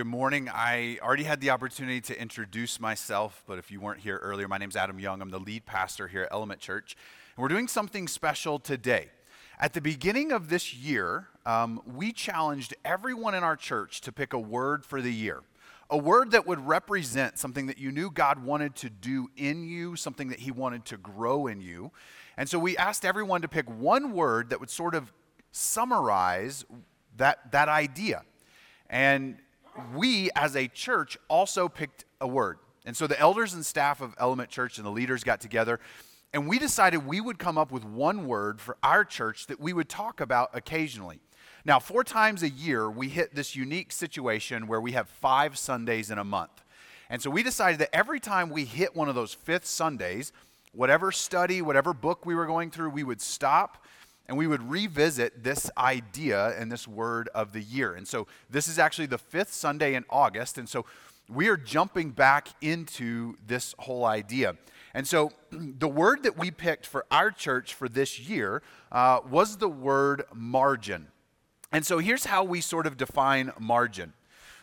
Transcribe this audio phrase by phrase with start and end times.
[0.00, 0.48] Good morning.
[0.50, 4.56] I already had the opportunity to introduce myself, but if you weren't here earlier, my
[4.56, 5.20] name's Adam Young.
[5.20, 6.96] I'm the lead pastor here at Element Church.
[7.36, 9.10] And we're doing something special today.
[9.58, 14.32] At the beginning of this year, um, we challenged everyone in our church to pick
[14.32, 15.42] a word for the year.
[15.90, 19.96] A word that would represent something that you knew God wanted to do in you,
[19.96, 21.92] something that He wanted to grow in you.
[22.38, 25.12] And so we asked everyone to pick one word that would sort of
[25.52, 26.64] summarize
[27.18, 28.22] that, that idea.
[28.88, 29.36] And
[29.94, 32.58] we, as a church, also picked a word.
[32.84, 35.80] And so the elders and staff of Element Church and the leaders got together,
[36.32, 39.72] and we decided we would come up with one word for our church that we
[39.72, 41.20] would talk about occasionally.
[41.64, 46.10] Now, four times a year, we hit this unique situation where we have five Sundays
[46.10, 46.62] in a month.
[47.10, 50.32] And so we decided that every time we hit one of those fifth Sundays,
[50.72, 53.84] whatever study, whatever book we were going through, we would stop
[54.30, 57.94] and we would revisit this idea and this word of the year.
[57.94, 60.56] And so this is actually the fifth Sunday in August.
[60.56, 60.86] And so
[61.28, 64.54] we are jumping back into this whole idea.
[64.94, 69.56] And so the word that we picked for our church for this year uh, was
[69.56, 71.08] the word margin.
[71.72, 74.12] And so here's how we sort of define margin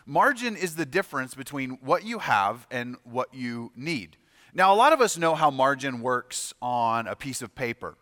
[0.06, 4.16] margin is the difference between what you have and what you need.
[4.54, 7.98] Now, a lot of us know how margin works on a piece of paper.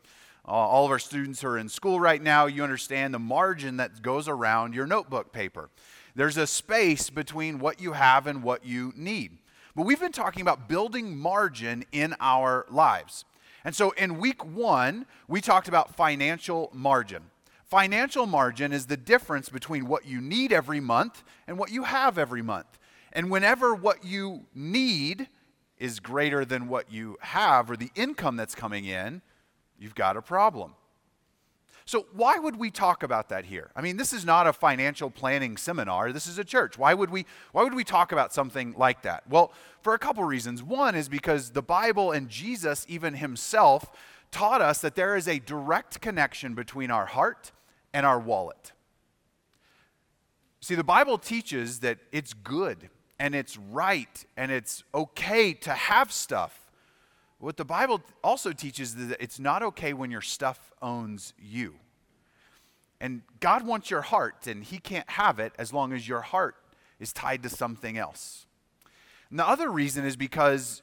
[0.48, 3.78] Uh, all of our students who are in school right now, you understand the margin
[3.78, 5.70] that goes around your notebook paper.
[6.14, 9.38] There's a space between what you have and what you need.
[9.74, 13.24] But we've been talking about building margin in our lives.
[13.64, 17.24] And so in week one, we talked about financial margin.
[17.64, 22.16] Financial margin is the difference between what you need every month and what you have
[22.16, 22.78] every month.
[23.12, 25.28] And whenever what you need
[25.78, 29.20] is greater than what you have or the income that's coming in,
[29.78, 30.74] you've got a problem.
[31.88, 33.70] So, why would we talk about that here?
[33.76, 36.10] I mean, this is not a financial planning seminar.
[36.10, 36.76] This is a church.
[36.76, 39.22] Why would we why would we talk about something like that?
[39.28, 40.64] Well, for a couple reasons.
[40.64, 43.92] One is because the Bible and Jesus even himself
[44.32, 47.52] taught us that there is a direct connection between our heart
[47.94, 48.72] and our wallet.
[50.60, 56.10] See, the Bible teaches that it's good and it's right and it's okay to have
[56.10, 56.65] stuff.
[57.46, 61.76] What the Bible also teaches is that it's not okay when your stuff owns you.
[63.00, 66.56] And God wants your heart, and He can't have it as long as your heart
[66.98, 68.46] is tied to something else.
[69.30, 70.82] And the other reason is because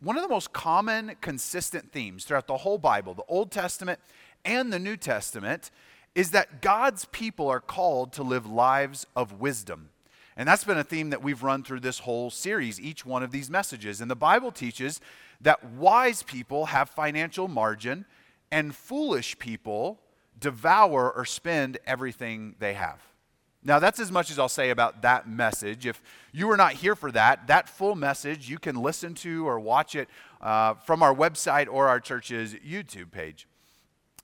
[0.00, 4.00] one of the most common, consistent themes throughout the whole Bible, the Old Testament
[4.44, 5.70] and the New Testament,
[6.16, 9.90] is that God's people are called to live lives of wisdom.
[10.36, 13.30] And that's been a theme that we've run through this whole series, each one of
[13.30, 14.00] these messages.
[14.00, 15.00] And the Bible teaches
[15.46, 18.04] that wise people have financial margin
[18.50, 20.00] and foolish people
[20.40, 23.00] devour or spend everything they have.
[23.62, 25.86] Now, that's as much as I'll say about that message.
[25.86, 26.02] If
[26.32, 29.94] you were not here for that, that full message you can listen to or watch
[29.94, 30.08] it
[30.40, 33.46] uh, from our website or our church's YouTube page.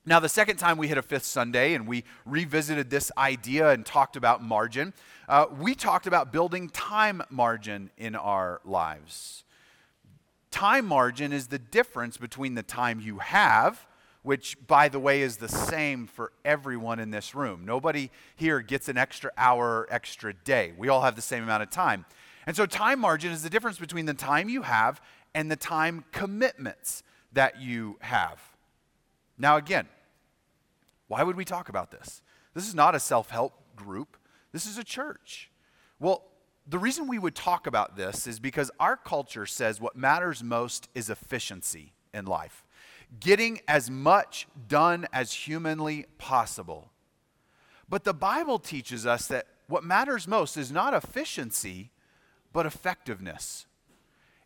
[0.05, 3.85] Now, the second time we hit a fifth Sunday and we revisited this idea and
[3.85, 4.91] talked about margin,
[5.29, 9.45] uh, we talked about building time margin in our lives.
[10.53, 13.87] Time margin is the difference between the time you have,
[14.21, 17.65] which, by the way, is the same for everyone in this room.
[17.65, 20.71] Nobody here gets an extra hour or extra day.
[20.77, 22.05] We all have the same amount of time.
[22.45, 25.01] And so, time margin is the difference between the time you have
[25.33, 28.39] and the time commitments that you have.
[29.39, 29.87] Now, again,
[31.07, 32.21] why would we talk about this?
[32.53, 34.17] This is not a self help group,
[34.51, 35.49] this is a church.
[35.99, 36.25] Well,
[36.67, 40.87] the reason we would talk about this is because our culture says what matters most
[40.95, 42.63] is efficiency in life,
[43.19, 46.89] getting as much done as humanly possible.
[47.89, 51.91] But the Bible teaches us that what matters most is not efficiency,
[52.53, 53.65] but effectiveness.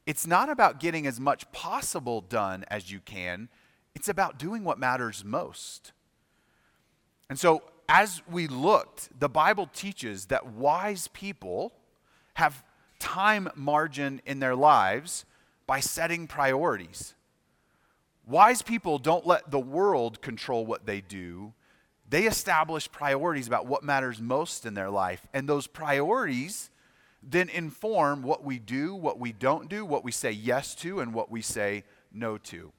[0.06, 3.50] It's not about getting as much possible done as you can,
[3.94, 5.92] it's about doing what matters most.
[7.30, 11.74] And so, as we looked, the Bible teaches that wise people
[12.38, 12.64] have
[13.00, 15.26] time margin in their lives
[15.66, 17.16] by setting priorities.
[18.28, 21.52] Wise people don't let the world control what they do.
[22.08, 25.26] They establish priorities about what matters most in their life.
[25.34, 26.70] And those priorities
[27.24, 31.16] then inform what we do, what we don't do, what we say yes to, and
[31.16, 32.72] what we say no to.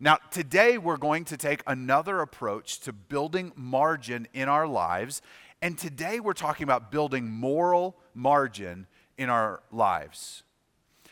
[0.00, 5.22] Now, today we're going to take another approach to building margin in our lives.
[5.62, 8.86] And today we're talking about building moral margin
[9.18, 10.42] in our lives.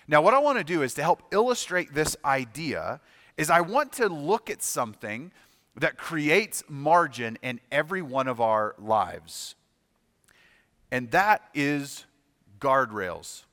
[0.08, 3.00] Now, what I want to do is to help illustrate this idea
[3.36, 5.32] is I want to look at something
[5.76, 9.54] that creates margin in every one of our lives.
[10.90, 12.04] And that is
[12.58, 13.44] guardrails.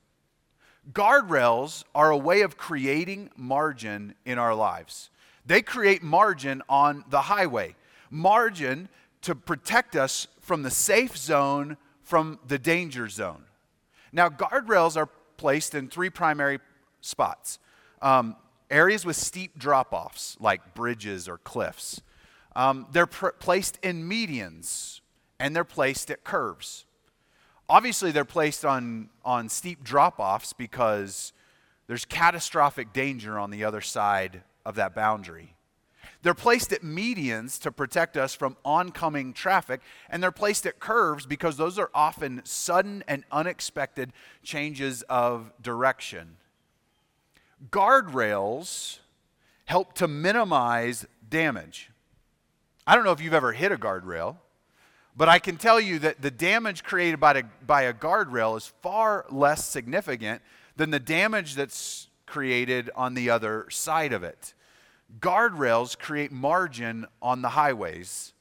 [0.91, 5.09] Guardrails are a way of creating margin in our lives.
[5.45, 7.75] They create margin on the highway,
[8.09, 8.89] margin
[9.21, 13.43] to protect us from the safe zone, from the danger zone.
[14.13, 16.59] Now, guardrails are placed in three primary
[17.01, 17.59] spots
[18.01, 18.37] um,
[18.71, 22.01] areas with steep drop offs, like bridges or cliffs.
[22.55, 25.01] Um, they're pr- placed in medians,
[25.37, 26.85] and they're placed at curves.
[27.67, 31.33] Obviously, they're placed on, on steep drop offs because
[31.87, 35.56] there's catastrophic danger on the other side of that boundary.
[36.23, 41.25] They're placed at medians to protect us from oncoming traffic, and they're placed at curves
[41.25, 44.11] because those are often sudden and unexpected
[44.43, 46.37] changes of direction.
[47.69, 48.99] Guardrails
[49.65, 51.91] help to minimize damage.
[52.85, 54.37] I don't know if you've ever hit a guardrail.
[55.17, 58.67] But I can tell you that the damage created by a, by a guardrail is
[58.83, 60.43] far less significant
[60.75, 64.53] than the damage that's created on the other side of it.
[65.19, 68.33] Guardrails create margin on the highways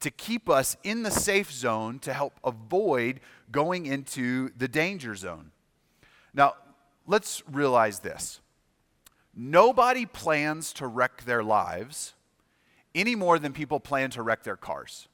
[0.00, 3.20] to keep us in the safe zone to help avoid
[3.50, 5.50] going into the danger zone.
[6.34, 6.54] Now,
[7.06, 8.40] let's realize this
[9.34, 12.14] nobody plans to wreck their lives
[12.94, 15.08] any more than people plan to wreck their cars.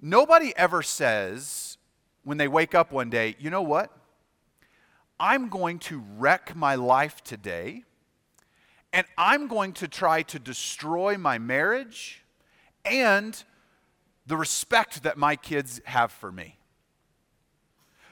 [0.00, 1.78] Nobody ever says
[2.24, 3.96] when they wake up one day, you know what?
[5.18, 7.84] I'm going to wreck my life today,
[8.92, 12.22] and I'm going to try to destroy my marriage
[12.84, 13.42] and
[14.26, 16.58] the respect that my kids have for me.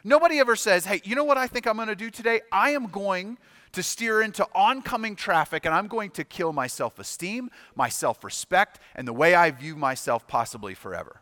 [0.03, 2.41] Nobody ever says, hey, you know what I think I'm going to do today?
[2.51, 3.39] I am going
[3.73, 8.25] to steer into oncoming traffic and I'm going to kill my self esteem, my self
[8.25, 11.21] respect, and the way I view myself possibly forever.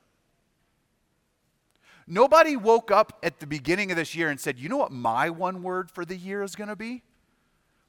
[2.07, 5.29] Nobody woke up at the beginning of this year and said, you know what my
[5.29, 7.03] one word for the year is going to be?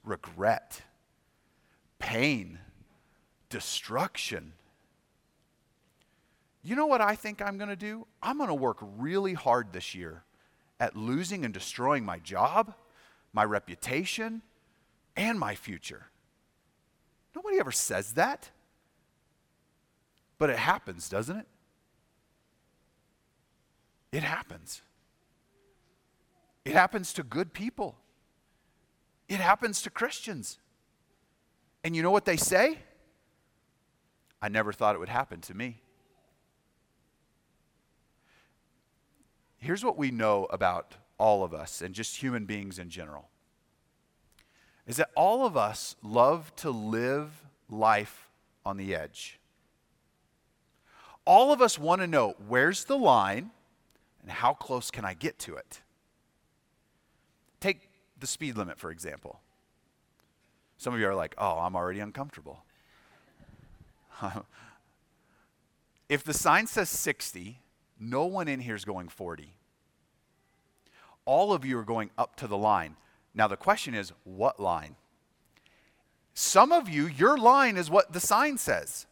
[0.03, 0.81] Regret,
[1.99, 2.59] pain,
[3.49, 4.53] destruction.
[6.63, 8.07] You know what I think I'm going to do?
[8.21, 10.23] I'm going to work really hard this year
[10.79, 12.73] at losing and destroying my job,
[13.33, 14.41] my reputation,
[15.15, 16.07] and my future.
[17.35, 18.49] Nobody ever says that.
[20.37, 21.47] But it happens, doesn't it?
[24.11, 24.81] It happens.
[26.65, 27.97] It happens to good people.
[29.27, 30.57] It happens to Christians.
[31.83, 32.77] And you know what they say?
[34.41, 35.81] I never thought it would happen to me.
[39.57, 43.27] Here's what we know about all of us and just human beings in general
[44.87, 48.29] is that all of us love to live life
[48.65, 49.39] on the edge.
[51.25, 53.51] All of us want to know where's the line
[54.21, 55.81] and how close can I get to it?
[57.59, 57.89] Take
[58.19, 59.41] the speed limit, for example.
[60.79, 62.63] Some of you are like, oh, I'm already uncomfortable.
[66.09, 67.59] if the sign says 60,
[67.99, 69.53] no one in here is going 40.
[71.25, 72.95] All of you are going up to the line.
[73.35, 74.95] Now, the question is, what line?
[76.33, 79.05] Some of you, your line is what the sign says.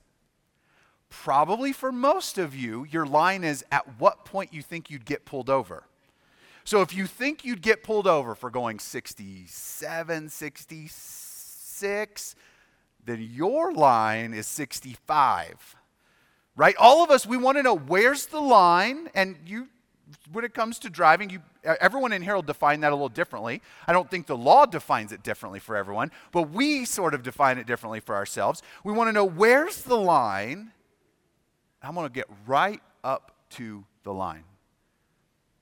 [1.10, 5.26] Probably for most of you, your line is at what point you think you'd get
[5.26, 5.84] pulled over.
[6.64, 11.27] So if you think you'd get pulled over for going 67, 66,
[11.80, 15.76] then your line is 65.
[16.56, 16.76] Right?
[16.78, 19.68] All of us, we want to know where's the line, and you
[20.32, 23.62] when it comes to driving, you, everyone in here will define that a little differently.
[23.88, 27.58] I don't think the law defines it differently for everyone, but we sort of define
[27.58, 28.62] it differently for ourselves.
[28.84, 30.72] We want to know where's the line
[31.82, 34.44] I'm going to get right up to the line.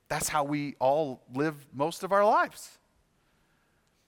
[0.08, 2.78] That's how we all live most of our lives.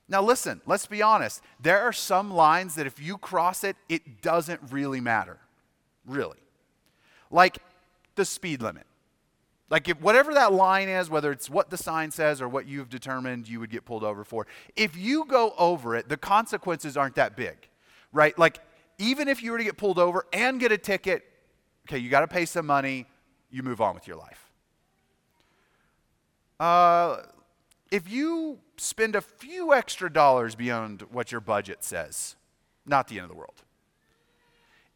[0.09, 1.41] Now, listen, let's be honest.
[1.61, 5.37] There are some lines that if you cross it, it doesn't really matter.
[6.05, 6.39] Really.
[7.31, 7.59] Like
[8.15, 8.87] the speed limit.
[9.69, 12.89] Like, if whatever that line is, whether it's what the sign says or what you've
[12.89, 17.13] determined you would get pulled over for, if you go over it, the consequences aren't
[17.15, 17.69] that big,
[18.11, 18.37] right?
[18.37, 18.61] Like,
[18.97, 21.23] even if you were to get pulled over and get a ticket,
[21.89, 23.07] Okay, you got to pay some money,
[23.49, 24.51] you move on with your life.
[26.59, 27.23] Uh,
[27.91, 32.35] if you spend a few extra dollars beyond what your budget says,
[32.85, 33.63] not the end of the world.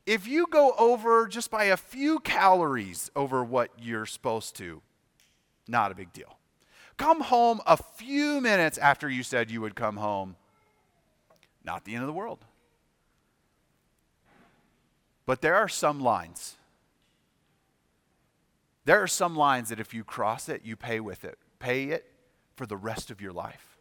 [0.06, 4.82] If you go over just by a few calories over what you're supposed to,
[5.68, 6.38] not a big deal.
[6.98, 10.36] Come home a few minutes after you said you would come home,
[11.64, 12.46] not the end of the world.
[15.26, 16.58] But there are some lines
[18.86, 22.13] there are some lines that if you cross it, you pay with it pay it
[22.56, 23.78] for the rest of your life.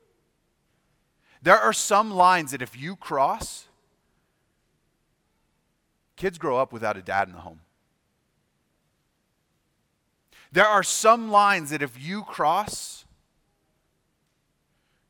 [1.43, 3.67] There are some lines that if you cross,
[6.17, 7.61] kids grow up without a dad in the home.
[10.52, 13.05] There are some lines that if you cross,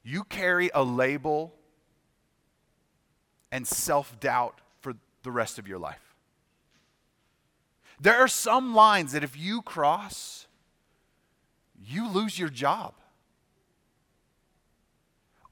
[0.04, 1.52] you carry a label
[3.50, 6.14] and self doubt for the rest of your life.
[8.00, 10.46] There are some lines that if you cross,
[11.84, 12.94] you lose your job.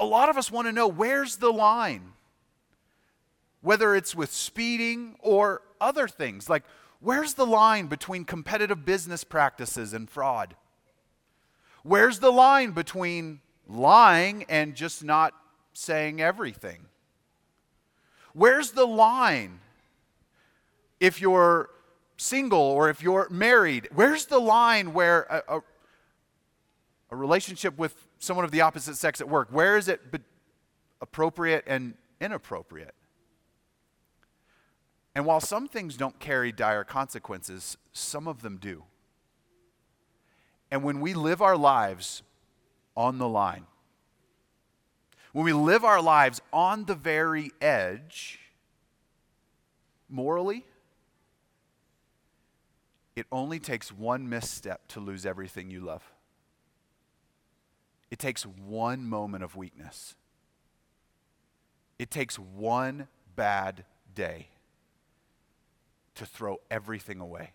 [0.01, 2.15] A lot of us want to know where's the line?
[3.61, 6.49] Whether it's with speeding or other things.
[6.49, 6.65] Like,
[7.01, 10.57] where's the line between competitive business practices and fraud?
[11.83, 15.35] Where's the line between lying and just not
[15.75, 16.87] saying everything?
[18.33, 19.61] Where's the line
[20.99, 21.69] if you're
[22.17, 23.89] single or if you're married?
[23.95, 25.61] Where's the line where a, a,
[27.11, 30.01] a relationship with someone of the opposite sex at work, where is it
[31.01, 32.95] appropriate and inappropriate?
[35.15, 38.85] And while some things don't carry dire consequences, some of them do.
[40.71, 42.23] And when we live our lives
[42.97, 43.67] on the line,
[45.33, 48.39] when we live our lives on the very edge,
[50.09, 50.65] morally,
[53.17, 56.03] it only takes one misstep to lose everything you love.
[58.11, 60.17] It takes one moment of weakness.
[61.99, 64.49] It takes one bad day
[66.15, 67.53] to throw everything away.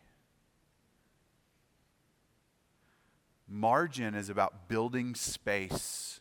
[3.47, 6.19] Margin is about building space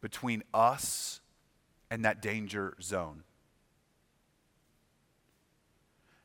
[0.00, 1.20] between us
[1.90, 3.24] and that danger zone.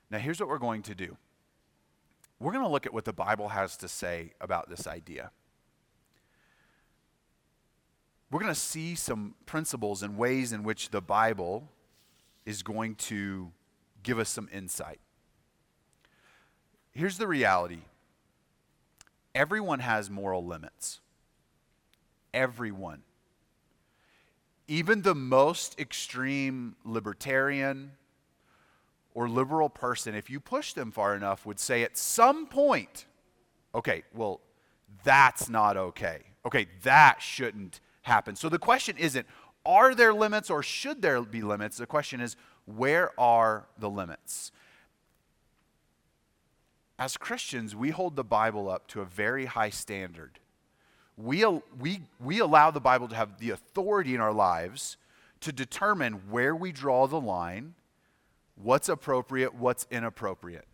[0.10, 1.18] Now, here's what we're going to do
[2.40, 5.32] we're going to look at what the Bible has to say about this idea.
[8.32, 11.70] We're going to see some principles and ways in which the Bible
[12.46, 13.52] is going to
[14.04, 15.00] give us some insight.
[16.92, 17.80] Here's the reality
[19.34, 21.02] everyone has moral limits.
[22.34, 23.04] Everyone
[24.68, 27.92] even the most extreme libertarian
[29.14, 33.06] or liberal person, if you push them far enough, would say at some point,
[33.74, 34.42] okay, well,
[35.04, 36.22] that's not okay.
[36.46, 38.36] Okay, that shouldn't happen.
[38.36, 39.28] So the question isn't,
[39.66, 41.78] are there limits or should there be limits?
[41.78, 42.36] The question is,
[42.66, 44.52] where are the limits?
[46.98, 50.40] As Christians, we hold the Bible up to a very high standard
[51.18, 51.46] we,
[51.80, 54.98] we, we allow the Bible to have the authority in our lives
[55.42, 57.74] to determine where we draw the line,
[58.56, 60.66] what's appropriate, what's inappropriate.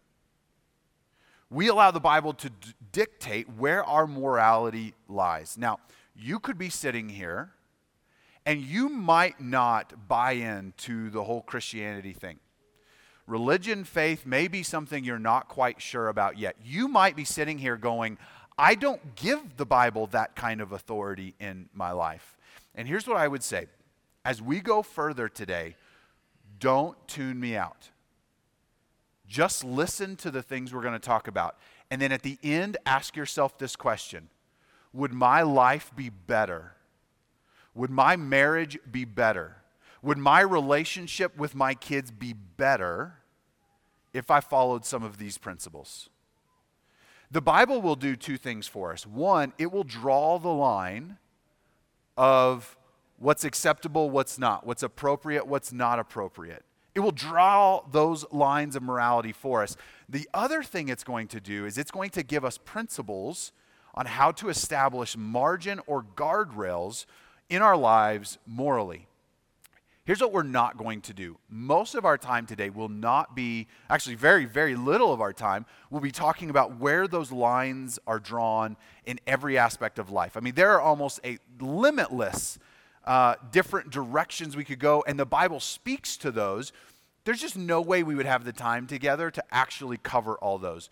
[1.50, 2.55] We allow the Bible to d-
[2.91, 5.57] dictate where our morality lies.
[5.57, 5.79] Now,
[6.15, 7.51] you could be sitting here
[8.45, 12.39] and you might not buy into the whole Christianity thing.
[13.27, 16.55] Religion, faith may be something you're not quite sure about yet.
[16.63, 18.17] You might be sitting here going,
[18.57, 22.37] I don't give the Bible that kind of authority in my life.
[22.75, 23.67] And here's what I would say
[24.25, 25.75] as we go further today,
[26.59, 27.89] don't tune me out.
[29.27, 31.57] Just listen to the things we're going to talk about.
[31.89, 34.29] And then at the end, ask yourself this question
[34.93, 36.74] Would my life be better?
[37.74, 39.57] Would my marriage be better?
[40.01, 43.15] Would my relationship with my kids be better
[44.13, 46.10] if I followed some of these principles?
[47.29, 49.07] The Bible will do two things for us.
[49.07, 51.17] One, it will draw the line
[52.17, 52.77] of
[53.17, 56.65] what's acceptable, what's not, what's appropriate, what's not appropriate.
[56.93, 59.77] It will draw those lines of morality for us.
[60.10, 63.53] The other thing it's going to do is it's going to give us principles
[63.93, 67.05] on how to establish margin or guardrails
[67.50, 69.07] in our lives morally.
[70.03, 71.38] Here's what we're not going to do.
[71.48, 75.65] Most of our time today will not be, actually, very, very little of our time
[75.91, 80.36] will be talking about where those lines are drawn in every aspect of life.
[80.36, 82.57] I mean, there are almost a limitless
[83.05, 86.74] uh, different directions we could go, and the Bible speaks to those.
[87.24, 90.89] There's just no way we would have the time together to actually cover all those.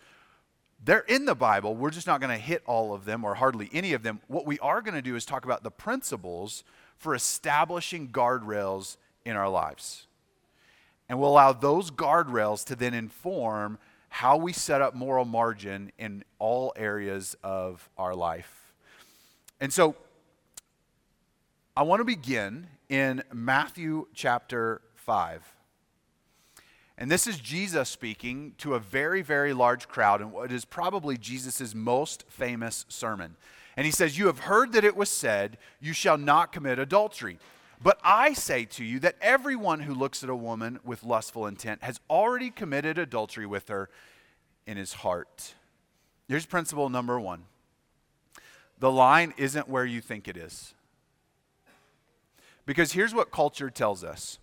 [0.82, 1.74] They're in the Bible.
[1.74, 4.20] We're just not going to hit all of them or hardly any of them.
[4.28, 6.64] What we are going to do is talk about the principles
[6.96, 10.06] for establishing guardrails in our lives.
[11.08, 16.24] And we'll allow those guardrails to then inform how we set up moral margin in
[16.38, 18.72] all areas of our life.
[19.60, 19.94] And so
[21.76, 25.59] I want to begin in Matthew chapter 5.
[27.00, 31.16] And this is Jesus speaking to a very, very large crowd in what is probably
[31.16, 33.36] Jesus' most famous sermon.
[33.74, 37.38] And he says, You have heard that it was said, You shall not commit adultery.
[37.82, 41.82] But I say to you that everyone who looks at a woman with lustful intent
[41.82, 43.88] has already committed adultery with her
[44.66, 45.54] in his heart.
[46.28, 47.44] Here's principle number one
[48.78, 50.74] the line isn't where you think it is.
[52.66, 54.38] Because here's what culture tells us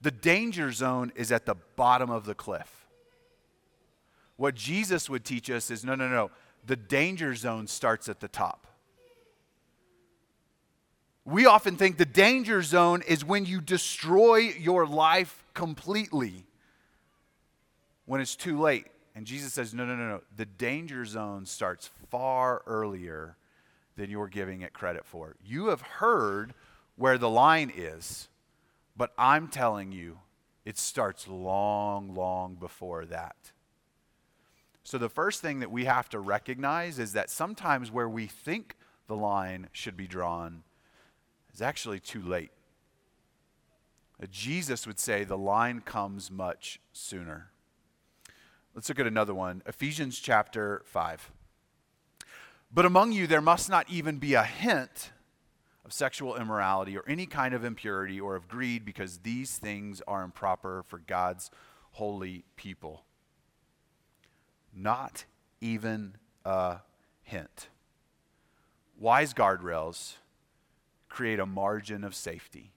[0.00, 2.88] the danger zone is at the bottom of the cliff.
[4.36, 6.30] What Jesus would teach us is no, no, no.
[6.66, 8.66] The danger zone starts at the top.
[11.24, 16.46] We often think the danger zone is when you destroy your life completely,
[18.06, 18.86] when it's too late.
[19.14, 20.22] And Jesus says, no, no, no, no.
[20.36, 23.36] The danger zone starts far earlier
[23.96, 25.36] than you're giving it credit for.
[25.44, 26.54] You have heard
[26.96, 28.28] where the line is,
[29.00, 30.18] but I'm telling you,
[30.66, 33.52] it starts long, long before that.
[34.84, 38.76] So, the first thing that we have to recognize is that sometimes where we think
[39.08, 40.64] the line should be drawn
[41.54, 42.50] is actually too late.
[44.22, 47.52] Uh, Jesus would say the line comes much sooner.
[48.74, 51.30] Let's look at another one Ephesians chapter 5.
[52.70, 55.10] But among you there must not even be a hint
[55.90, 60.22] of sexual immorality or any kind of impurity or of greed, because these things are
[60.22, 61.50] improper for God's
[61.92, 63.02] holy people.
[64.72, 65.24] Not
[65.60, 66.76] even a
[67.24, 67.70] hint.
[69.00, 70.14] Wise guardrails
[71.08, 72.70] create a margin of safety.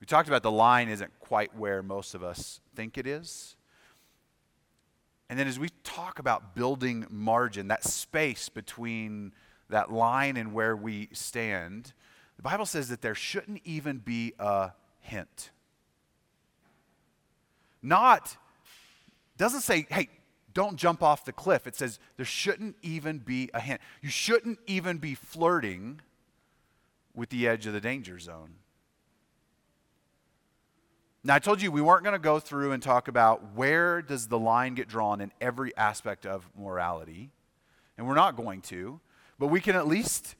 [0.00, 3.54] We talked about the line isn't quite where most of us think it is.
[5.30, 9.32] And then as we talk about building margin, that space between
[9.68, 11.92] that line and where we stand,
[12.36, 15.50] the Bible says that there shouldn't even be a hint.
[17.82, 18.36] Not,
[19.36, 20.08] doesn't say, hey,
[20.54, 21.66] don't jump off the cliff.
[21.66, 23.80] It says there shouldn't even be a hint.
[24.02, 26.00] You shouldn't even be flirting
[27.14, 28.54] with the edge of the danger zone.
[31.24, 34.28] Now, I told you we weren't going to go through and talk about where does
[34.28, 37.30] the line get drawn in every aspect of morality,
[37.96, 39.00] and we're not going to,
[39.38, 40.34] but we can at least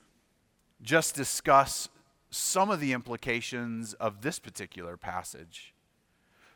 [0.82, 1.88] just discuss
[2.30, 5.74] some of the implications of this particular passage.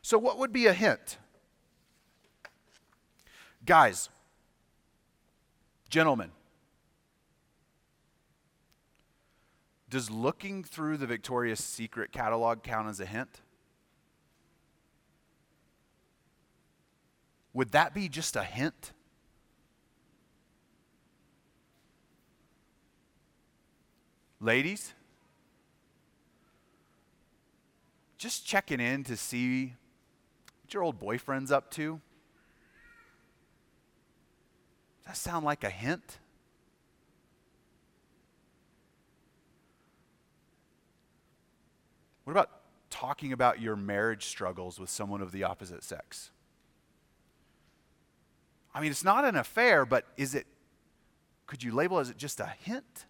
[0.02, 1.18] So, what would be a hint?
[3.64, 4.09] Guys,
[5.88, 6.33] gentlemen,
[9.88, 13.40] does looking through the Victoria's Secret catalog count as a hint?
[17.52, 18.92] Would that be just a hint?
[24.44, 24.92] Ladies,
[28.18, 29.74] just checking in to see
[30.64, 32.00] what your old boyfriend's up to.
[34.98, 36.18] Does that sound like a hint?
[42.24, 42.50] What about
[42.90, 46.33] talking about your marriage struggles with someone of the opposite sex?
[48.74, 50.48] I mean, it's not an affair, but is it,
[51.46, 53.07] could you label as it just a hint?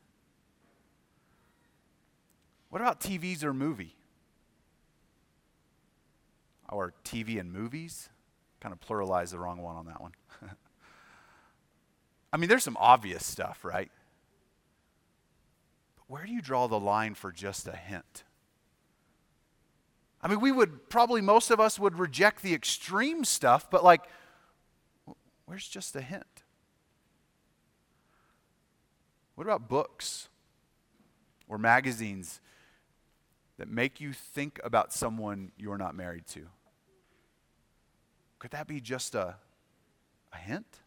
[2.73, 3.95] What about TVs or movie?
[6.71, 8.09] Oh, or TV and movies?
[8.61, 10.13] Kind of pluralize the wrong one on that one.
[12.33, 13.91] I mean, there's some obvious stuff, right?
[15.97, 18.25] But where do you draw the line for just a hint?
[20.23, 24.09] I mean, we would probably, most of us would reject the extreme stuff, but like,
[25.45, 26.45] Where's just a hint?
[29.35, 30.31] What about books
[31.47, 32.41] or magazines
[33.63, 36.49] that make you think about someone you're not married to?
[38.41, 39.37] Could that be just a,
[40.33, 40.81] a hint?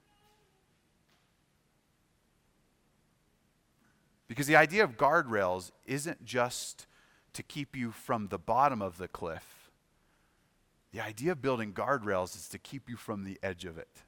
[4.27, 6.85] Because the idea of guardrails isn't just
[7.31, 9.71] to keep you from the bottom of the cliff.
[10.91, 14.01] The idea of building guardrails is to keep you from the edge of it.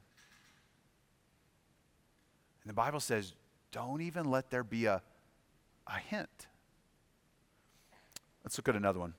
[2.63, 3.33] And the Bible says,
[3.71, 5.01] don't even let there be a,
[5.87, 6.47] a hint.
[8.47, 9.13] Let's look at another one.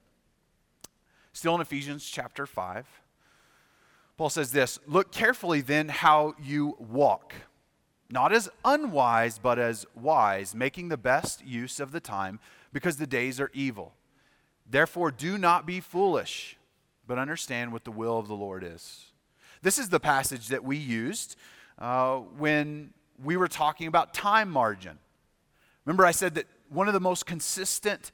[1.34, 2.86] Still in Ephesians chapter 5,
[4.16, 7.34] Paul says this Look carefully then how you walk,
[8.08, 12.40] not as unwise, but as wise, making the best use of the time,
[12.72, 13.92] because the days are evil.
[14.66, 16.56] Therefore, do not be foolish,
[17.06, 19.12] but understand what the will of the Lord is.
[19.60, 21.36] This is the passage that we used
[21.78, 24.98] uh, when we were talking about time margin.
[25.84, 28.10] Remember, I said that one of the most consistent,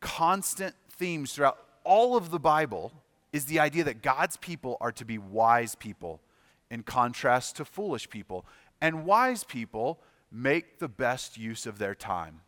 [0.00, 2.92] constant themes throughout all of the Bible
[3.32, 6.20] is the idea that God's people are to be wise people
[6.70, 8.44] in contrast to foolish people.
[8.82, 10.00] and wise people
[10.32, 12.40] make the best use of their time.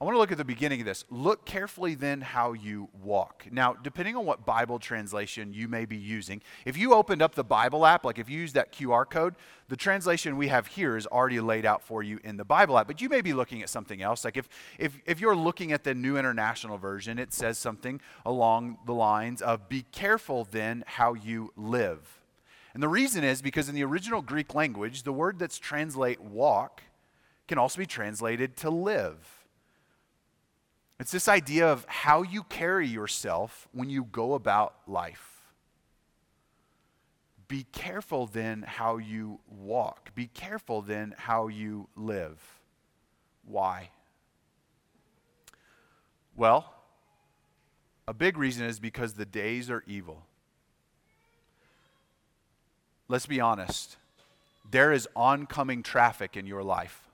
[0.00, 1.04] I want to look at the beginning of this.
[1.10, 3.46] Look carefully then how you walk.
[3.50, 7.42] Now, depending on what Bible translation you may be using, if you opened up the
[7.42, 9.34] Bible app, like if you use that QR code,
[9.66, 12.86] the translation we have here is already laid out for you in the Bible app.
[12.86, 14.24] But you may be looking at something else.
[14.24, 18.78] Like if, if, if you're looking at the New International Version, it says something along
[18.86, 22.20] the lines of Be careful then how you live.
[22.72, 26.84] And the reason is because in the original Greek language, the word that's translate walk
[27.48, 29.37] can also be translated to live.
[31.00, 35.42] It's this idea of how you carry yourself when you go about life.
[37.46, 40.14] Be careful then how you walk.
[40.14, 42.40] Be careful then how you live.
[43.46, 43.90] Why?
[46.36, 46.74] Well,
[48.06, 50.24] a big reason is because the days are evil.
[53.08, 53.96] Let's be honest.
[54.70, 57.07] There is oncoming traffic in your life.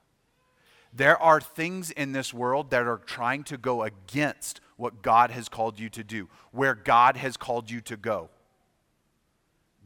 [0.95, 5.49] There are things in this world that are trying to go against what God has
[5.49, 8.29] called you to do, where God has called you to go.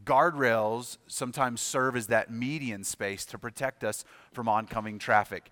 [0.04, 5.52] Guardrails sometimes serve as that median space to protect us from oncoming traffic.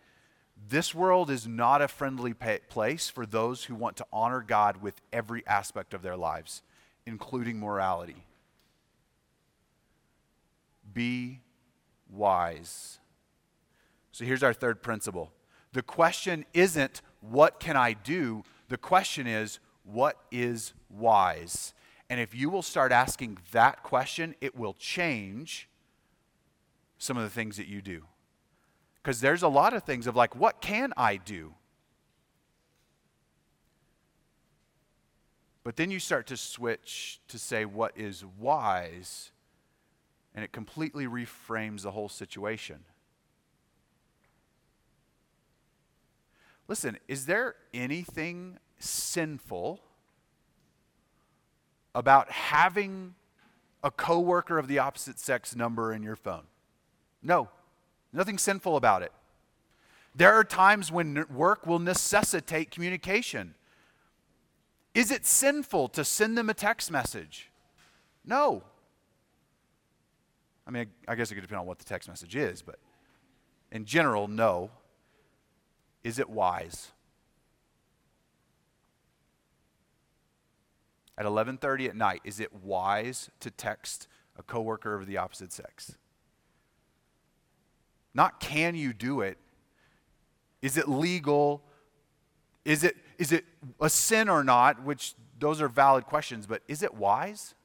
[0.69, 5.01] This world is not a friendly place for those who want to honor God with
[5.11, 6.61] every aspect of their lives,
[7.07, 8.25] including morality.
[10.93, 11.41] Be
[12.11, 12.99] wise.
[14.11, 15.31] So here's our third principle
[15.77, 18.43] the question isn't, what can I do?
[18.67, 21.75] The question is, what is wise?
[22.09, 25.69] And if you will start asking that question, it will change
[26.97, 28.05] some of the things that you do.
[28.95, 31.53] Because there's a lot of things of like, what can I do?
[35.63, 39.29] But then you start to switch to say, what is wise?
[40.33, 42.79] And it completely reframes the whole situation.
[46.67, 49.79] Listen, is there anything sinful
[51.95, 53.15] about having
[53.83, 56.43] a coworker of the opposite sex number in your phone?
[57.23, 57.49] No.
[58.11, 59.11] Nothing sinful about it.
[60.15, 63.53] There are times when work will necessitate communication.
[64.93, 67.51] Is it sinful to send them a text message?
[68.25, 68.63] No.
[70.65, 72.79] I mean, I guess it could depend on what the text message is, but
[73.71, 74.71] in general, no.
[76.03, 76.91] Is it wise?
[81.17, 84.07] At 11:30 at night, is it wise to text
[84.37, 85.97] a coworker of the opposite sex?
[88.13, 89.37] Not can you do it?
[90.61, 91.63] Is it legal?
[92.65, 93.45] Is it is it
[93.79, 94.83] a sin or not?
[94.83, 97.55] Which those are valid questions, but is it wise?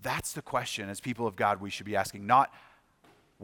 [0.00, 2.52] That's the question as people of God we should be asking, not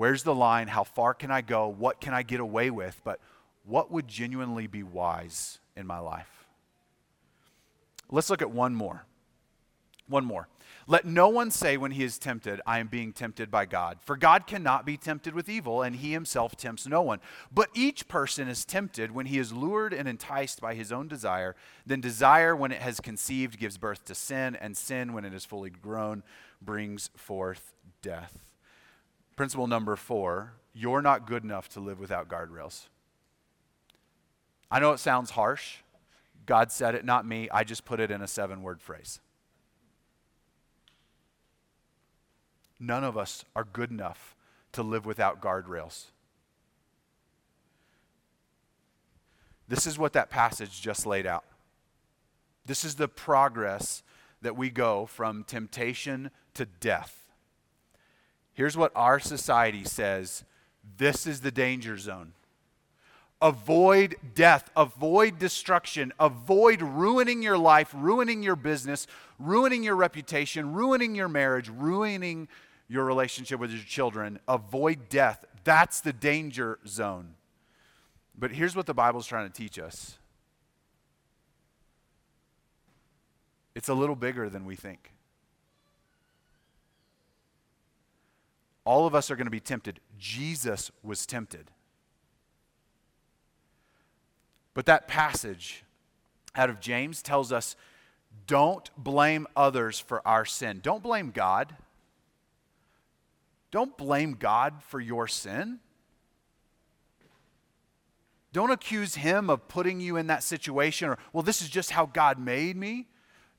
[0.01, 0.69] Where's the line?
[0.69, 1.69] How far can I go?
[1.69, 2.99] What can I get away with?
[3.05, 3.21] But
[3.67, 6.47] what would genuinely be wise in my life?
[8.11, 9.05] Let's look at one more.
[10.09, 10.49] One more.
[10.87, 13.99] Let no one say when he is tempted, I am being tempted by God.
[14.01, 17.21] For God cannot be tempted with evil, and he himself tempts no one.
[17.53, 21.57] But each person is tempted when he is lured and enticed by his own desire.
[21.85, 25.45] Then desire, when it has conceived, gives birth to sin, and sin, when it is
[25.45, 26.23] fully grown,
[26.63, 28.50] brings forth death.
[29.41, 32.89] Principle number four you're not good enough to live without guardrails.
[34.71, 35.79] I know it sounds harsh.
[36.45, 37.49] God said it, not me.
[37.51, 39.19] I just put it in a seven word phrase.
[42.79, 44.37] None of us are good enough
[44.73, 46.09] to live without guardrails.
[49.69, 51.47] This is what that passage just laid out.
[52.67, 54.03] This is the progress
[54.43, 57.20] that we go from temptation to death.
[58.61, 60.45] Here's what our society says
[60.99, 62.35] this is the danger zone.
[63.41, 69.07] Avoid death, avoid destruction, avoid ruining your life, ruining your business,
[69.39, 72.49] ruining your reputation, ruining your marriage, ruining
[72.87, 74.39] your relationship with your children.
[74.47, 75.43] Avoid death.
[75.65, 77.37] That's the danger zone.
[78.39, 80.19] But here's what the Bible's trying to teach us
[83.75, 85.13] it's a little bigger than we think.
[88.91, 90.01] All of us are going to be tempted.
[90.19, 91.71] Jesus was tempted.
[94.75, 95.85] But that passage
[96.57, 97.77] out of James tells us
[98.49, 100.81] don't blame others for our sin.
[100.83, 101.77] Don't blame God.
[103.71, 105.79] Don't blame God for your sin.
[108.53, 112.07] Don't accuse him of putting you in that situation or, well, this is just how
[112.07, 113.07] God made me.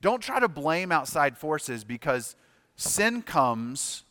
[0.02, 2.36] Don't try to blame outside forces because
[2.76, 4.04] sin comes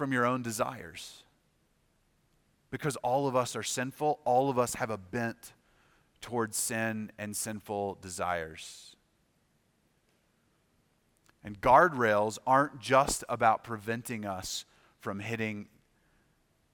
[0.00, 1.24] from your own desires.
[2.70, 5.52] Because all of us are sinful, all of us have a bent
[6.22, 8.96] towards sin and sinful desires.
[11.44, 14.64] And guardrails aren't just about preventing us
[15.00, 15.68] from hitting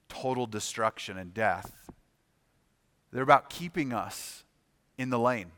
[0.08, 1.74] total destruction and death,
[3.10, 4.44] they're about keeping us
[4.96, 5.50] in the lane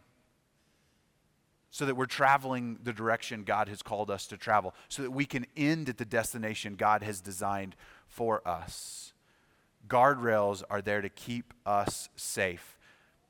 [1.78, 5.24] so that we're traveling the direction God has called us to travel, so that we
[5.24, 7.76] can end at the destination God has designed
[8.08, 9.12] for us.
[9.86, 12.76] Guardrails are there to keep us safe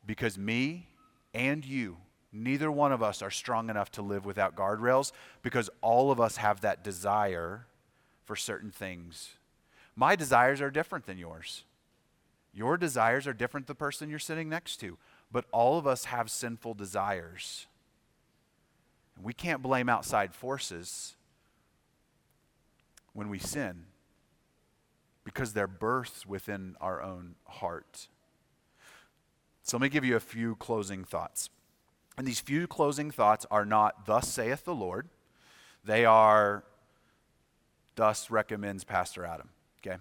[0.07, 0.89] because me
[1.35, 1.99] and you,
[2.33, 6.39] neither one of us are strong enough to live without guardrails because all of us
[6.39, 7.67] have that desire
[8.25, 9.33] for certain things.
[9.95, 11.65] My desires are different than yours.
[12.55, 14.97] Your desires are different than the person you're sitting next to,
[15.31, 17.67] but all of us have sinful desires.
[19.23, 21.17] We can't blame outside forces
[23.13, 23.85] when we sin
[25.25, 28.09] because they're birthed within our own heart.
[29.63, 31.51] So let me give you a few closing thoughts.
[32.17, 35.09] And these few closing thoughts are not, Thus saith the Lord.
[35.85, 36.65] They are,
[37.95, 39.51] Thus recommends Pastor Adam.
[39.81, 39.99] Okay?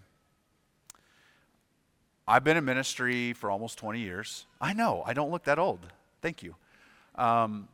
[2.27, 4.45] I've been in ministry for almost 20 years.
[4.61, 5.79] I know, I don't look that old.
[6.21, 6.55] Thank you.
[7.15, 7.67] Um,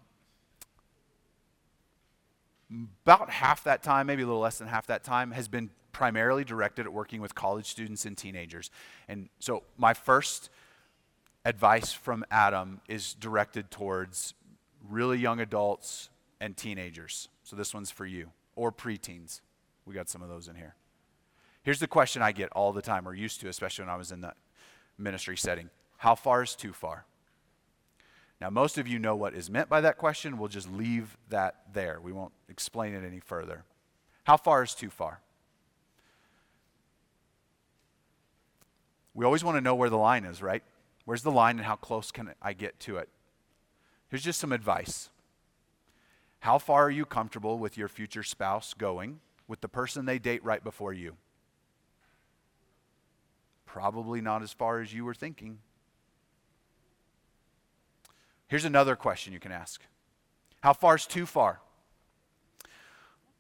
[3.06, 6.44] about half that time, maybe a little less than half that time, has been primarily
[6.44, 8.72] directed at working with college students and teenagers.
[9.08, 10.50] And so my first
[11.46, 14.34] advice from Adam is directed towards
[14.90, 16.10] really young adults
[16.42, 17.30] and teenagers.
[17.44, 19.42] So this one's for you, or preteens.
[19.86, 20.76] We got some of those in here.
[21.64, 24.12] Here's the question I get all the time, or used to, especially when I was
[24.12, 24.36] in that
[24.98, 27.06] ministry setting How far is too far?
[28.44, 30.38] Now, most of you know what is meant by that question.
[30.38, 32.02] We'll just leave that there.
[32.04, 33.64] We won't explain it any further.
[34.26, 35.22] How far is too far?
[39.14, 40.62] We always want to know where the line is, right?
[41.06, 43.08] Where's the line and how close can I get to it?
[44.10, 45.10] Here's just some advice.
[46.42, 50.44] How far are you comfortable with your future spouse going with the person they date
[50.44, 51.16] right before you?
[53.66, 55.60] Probably not as far as you were thinking.
[58.54, 59.82] Here's another question you can ask
[60.62, 61.60] How far is too far?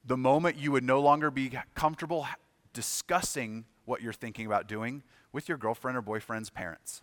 [0.03, 2.25] The moment you would no longer be comfortable
[2.73, 7.01] discussing what you're thinking about doing with your girlfriend or boyfriend's parents.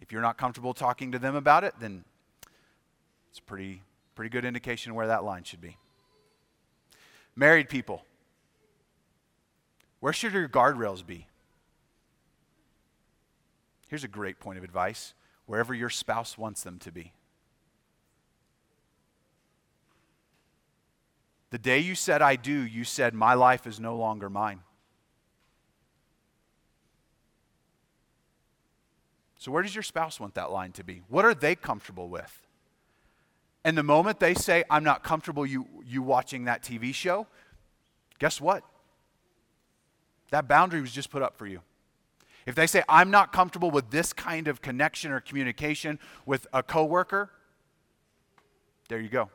[0.00, 2.02] If you're not comfortable talking to them about it, then
[3.30, 3.84] it's a pretty,
[4.16, 5.76] pretty good indication where that line should be.
[7.36, 8.04] Married people,
[10.00, 11.28] where should your guardrails be?
[13.88, 15.14] Here's a great point of advice
[15.48, 17.12] wherever your spouse wants them to be.
[21.50, 24.60] The day you said, I do, you said, My life is no longer mine.
[29.38, 31.00] So, where does your spouse want that line to be?
[31.08, 32.46] What are they comfortable with?
[33.64, 37.26] And the moment they say, I'm not comfortable you, you watching that TV show,
[38.18, 38.62] guess what?
[40.30, 41.62] That boundary was just put up for you.
[42.48, 46.62] If they say, I'm not comfortable with this kind of connection or communication with a
[46.62, 47.30] coworker,
[48.88, 49.28] there you go.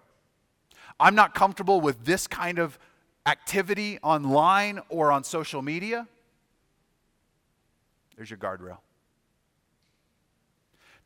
[0.99, 2.79] I'm not comfortable with this kind of
[3.27, 6.07] activity online or on social media,
[8.15, 8.79] there's your guardrail.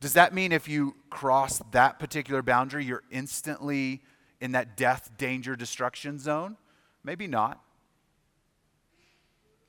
[0.00, 4.00] Does that mean if you cross that particular boundary, you're instantly
[4.40, 6.56] in that death, danger, destruction zone?
[7.04, 7.62] Maybe not.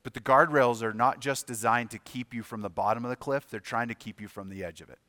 [0.03, 3.15] But the guardrails are not just designed to keep you from the bottom of the
[3.15, 4.99] cliff, they're trying to keep you from the edge of it.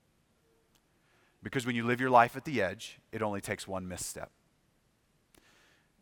[1.42, 4.30] Because when you live your life at the edge, it only takes one misstep.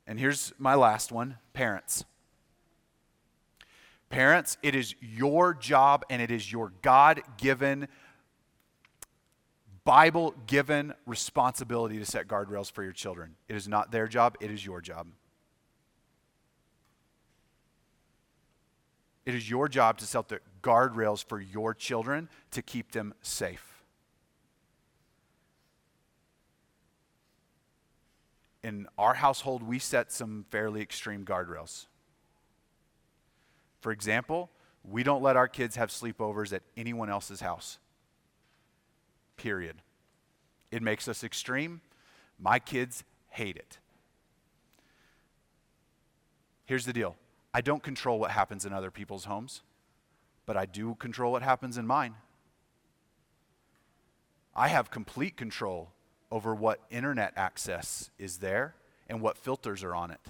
[0.07, 2.05] And here's my last one parents.
[4.09, 7.89] Parents, it is your job and it is your God given,
[9.85, 13.37] Bible given responsibility to set guardrails for your children.
[13.49, 15.09] It is not their job, it is your job.
[19.29, 23.85] It is your job to set the guardrails for your children to keep them safe.
[28.65, 31.89] In our household, we set some fairly extreme guardrails.
[33.83, 34.49] For example,
[34.83, 37.79] we don't let our kids have sleepovers at anyone else's house.
[39.37, 39.77] Period.
[40.71, 41.83] It makes us extreme.
[42.41, 43.77] My kids hate it.
[46.65, 47.15] Here's the deal
[47.53, 49.63] I don't control what happens in other people's homes,
[50.47, 52.15] but I do control what happens in mine.
[54.55, 55.91] I have complete control
[56.31, 58.75] over what internet access is there
[59.09, 60.21] and what filters are on it.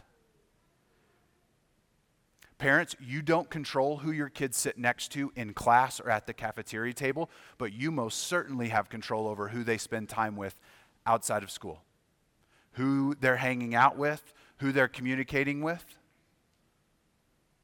[2.59, 6.33] Parents, you don't control who your kids sit next to in class or at the
[6.33, 10.61] cafeteria table, but you most certainly have control over who they spend time with
[11.07, 11.83] outside of school,
[12.73, 15.98] who they're hanging out with, who they're communicating with.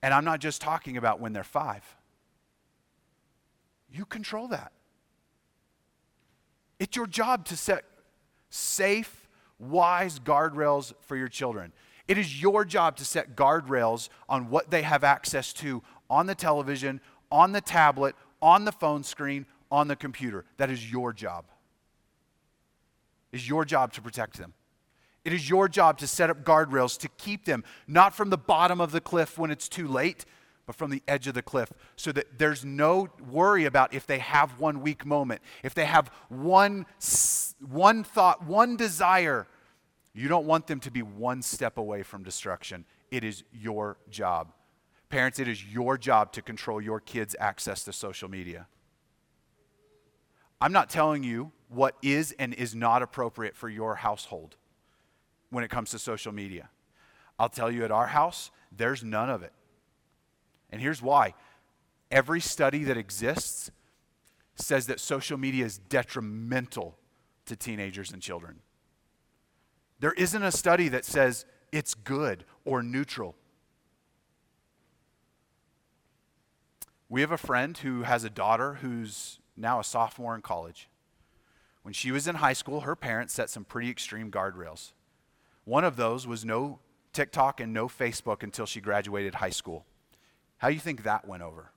[0.05, 1.83] And I'm not just talking about when they're five.
[3.91, 4.71] You control that.
[6.79, 7.87] It's your job to set
[8.51, 11.73] safe, wise guardrails for your children.
[12.07, 16.35] It is your job to set guardrails on what they have access to on the
[16.35, 17.01] television,
[17.33, 20.45] on the tablet, on the phone screen, on the computer.
[20.59, 21.47] That is your job.
[23.33, 24.53] It is your job to protect them.
[25.25, 28.81] It is your job to set up guardrails to keep them not from the bottom
[28.81, 30.25] of the cliff when it's too late,
[30.67, 34.19] but from the edge of the cliff so that there's no worry about if they
[34.19, 36.87] have one weak moment, if they have one,
[37.61, 39.47] one thought, one desire
[40.15, 42.85] you don't want them to be one step away from destruction.
[43.11, 44.53] It is your job.
[45.09, 48.69] Parents, it is your job to control your kids' access to social media.
[50.61, 54.57] I'm not telling you what is and is not appropriate for your household
[55.55, 56.69] when it comes to social media.
[57.39, 59.53] I'll tell you at our house, there's none of it.
[60.71, 61.35] And here's why
[62.11, 63.71] every study that exists
[64.57, 66.97] says that social media is detrimental
[67.47, 68.61] to teenagers and children.
[70.01, 73.35] There isn't a study that says it's good or neutral.
[77.09, 80.89] We have a friend who has a daughter who's now a sophomore in college.
[81.83, 84.93] When she was in high school, her parents set some pretty extreme guardrails.
[85.65, 86.81] One of those was no
[87.13, 89.87] TikTok and no Facebook until she graduated high school.
[90.59, 91.71] How do you think that went over?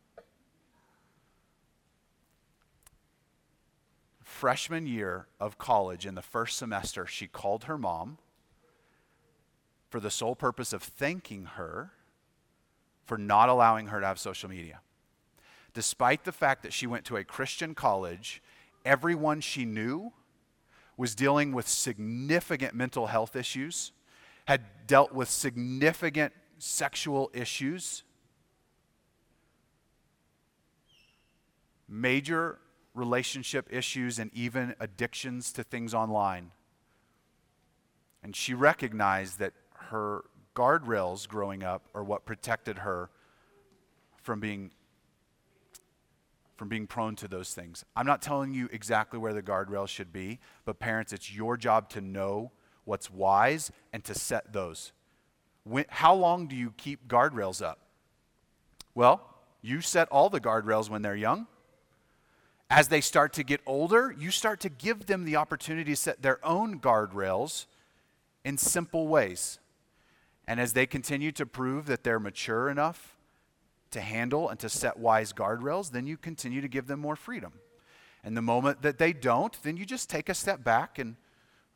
[4.37, 8.19] freshman year of college, in the first semester, she called her mom
[9.89, 11.91] for the sole purpose of thanking her
[13.03, 14.81] for not allowing her to have social media.
[15.73, 18.43] Despite the fact that she went to a Christian college,
[18.85, 20.13] everyone she knew
[20.97, 23.91] was dealing with significant mental health issues,
[24.45, 28.03] had dealt with significant sexual issues,
[31.87, 32.57] major
[32.95, 36.51] relationship issues, and even addictions to things online.
[38.23, 43.11] And she recognized that her guardrails growing up are what protected her
[44.23, 44.71] from being
[46.57, 47.85] from being prone to those things.
[47.95, 51.89] I'm not telling you exactly where the guardrails should be, but parents, it's your job
[51.89, 52.51] to know
[52.83, 54.91] what's wise and to set those.
[55.63, 57.79] When, how long do you keep guardrails up?
[58.95, 59.21] Well,
[59.61, 61.47] you set all the guardrails when they're young.
[62.69, 66.21] As they start to get older, you start to give them the opportunity to set
[66.21, 67.65] their own guardrails
[68.43, 69.59] in simple ways.
[70.47, 73.16] And as they continue to prove that they're mature enough
[73.91, 77.53] to handle and to set wise guardrails, then you continue to give them more freedom.
[78.23, 81.15] And the moment that they don't, then you just take a step back and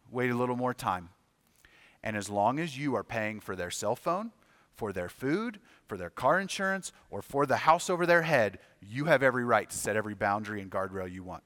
[0.09, 1.09] wait a little more time.
[2.03, 4.31] And as long as you are paying for their cell phone,
[4.73, 9.05] for their food, for their car insurance, or for the house over their head, you
[9.05, 11.43] have every right to set every boundary and guardrail you want.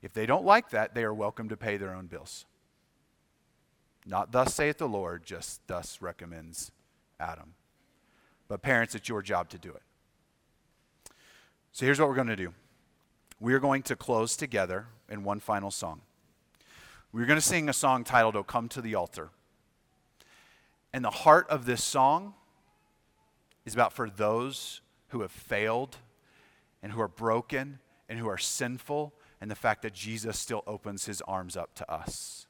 [0.00, 2.46] If they don't like that, they are welcome to pay their own bills.
[4.04, 6.72] Not thus saith the Lord, just thus recommends
[7.20, 7.54] Adam.
[8.48, 9.82] But parents, it's your job to do it.
[11.72, 12.52] So here's what we're going to do
[13.40, 16.02] we're going to close together in one final song.
[17.12, 19.30] We're going to sing a song titled, Oh Come to the Altar.
[20.92, 22.34] And the heart of this song
[23.64, 25.96] is about for those who have failed
[26.82, 31.06] and who are broken and who are sinful, and the fact that Jesus still opens
[31.06, 32.46] his arms up to us.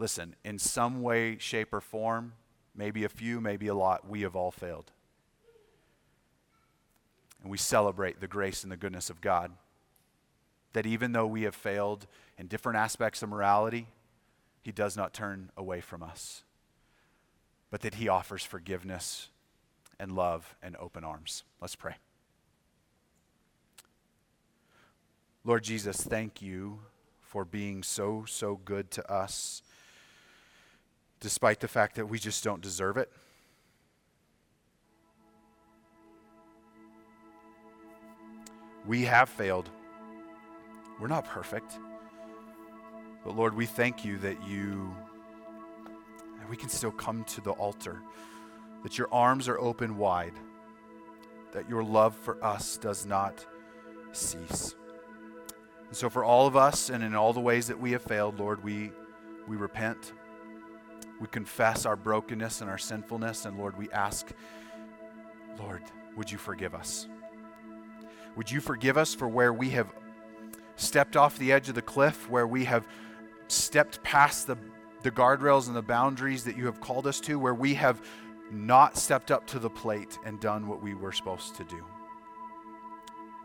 [0.00, 2.32] Listen, in some way, shape, or form,
[2.74, 4.90] maybe a few, maybe a lot, we have all failed.
[7.44, 9.52] And we celebrate the grace and the goodness of God.
[10.72, 12.06] That even though we have failed
[12.38, 13.86] in different aspects of morality,
[14.62, 16.42] He does not turn away from us,
[17.70, 19.28] but that He offers forgiveness
[20.00, 21.44] and love and open arms.
[21.60, 21.96] Let's pray.
[25.44, 26.78] Lord Jesus, thank you
[27.20, 29.62] for being so, so good to us,
[31.20, 33.12] despite the fact that we just don't deserve it.
[38.86, 39.70] We have failed.
[41.00, 41.78] We're not perfect.
[43.24, 44.94] But Lord, we thank you that you
[46.40, 48.02] that we can still come to the altar
[48.84, 50.34] that your arms are open wide,
[51.52, 53.44] that your love for us does not
[54.12, 54.76] cease.
[55.88, 58.38] And so, for all of us and in all the ways that we have failed,
[58.38, 58.92] Lord, we,
[59.48, 60.12] we repent.
[61.18, 63.46] We confess our brokenness and our sinfulness.
[63.46, 64.30] And Lord, we ask,
[65.58, 65.82] Lord,
[66.16, 67.08] would you forgive us?
[68.36, 69.92] Would you forgive us for where we have
[70.76, 72.86] stepped off the edge of the cliff, where we have
[73.48, 74.58] stepped past the,
[75.02, 78.02] the guardrails and the boundaries that you have called us to, where we have
[78.50, 81.84] not stepped up to the plate and done what we were supposed to do?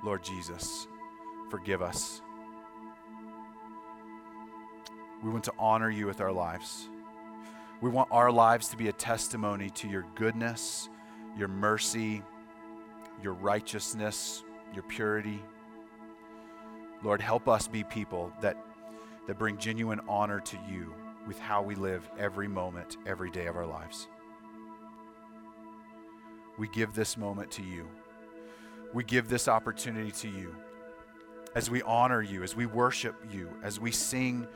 [0.03, 0.87] Lord Jesus,
[1.49, 2.21] forgive us.
[5.23, 6.87] We want to honor you with our lives.
[7.81, 10.89] We want our lives to be a testimony to your goodness,
[11.37, 12.23] your mercy,
[13.21, 14.43] your righteousness,
[14.73, 15.41] your purity.
[17.03, 18.57] Lord, help us be people that,
[19.27, 20.93] that bring genuine honor to you
[21.27, 24.07] with how we live every moment, every day of our lives.
[26.57, 27.87] We give this moment to you.
[28.93, 30.55] We give this opportunity to you
[31.55, 34.47] as we honor you, as we worship you, as we sing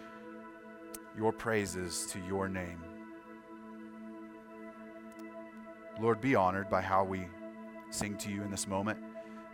[1.17, 2.83] your praises to your name.
[5.99, 7.27] Lord, be honored by how we
[7.91, 8.99] sing to you in this moment.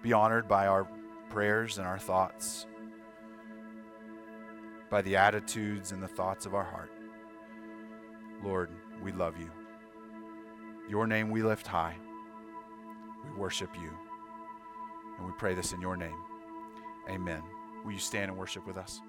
[0.01, 0.87] Be honored by our
[1.29, 2.65] prayers and our thoughts,
[4.89, 6.91] by the attitudes and the thoughts of our heart.
[8.43, 8.69] Lord,
[9.03, 9.51] we love you.
[10.89, 11.95] Your name we lift high.
[13.23, 13.91] We worship you.
[15.17, 16.17] And we pray this in your name.
[17.09, 17.43] Amen.
[17.83, 19.01] Will you stand and worship with us?